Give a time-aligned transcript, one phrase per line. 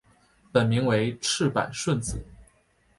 [0.51, 2.25] 本名为赤坂顺子。